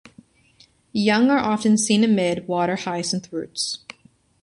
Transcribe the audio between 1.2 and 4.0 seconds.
are often seen amid water hyacinth roots.